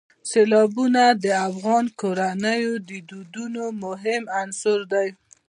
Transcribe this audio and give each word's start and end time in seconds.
سیلابونه 0.31 1.03
د 1.23 1.25
افغان 1.49 1.85
کورنیو 2.01 2.73
د 2.89 2.91
دودونو 3.09 3.63
مهم 3.83 4.23
عنصر 4.41 4.79
دی. 4.93 5.07